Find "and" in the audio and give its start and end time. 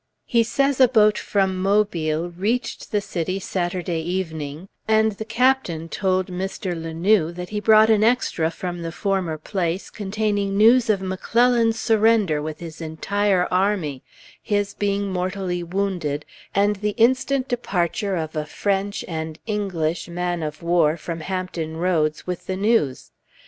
4.87-5.11, 16.55-16.77, 19.07-19.37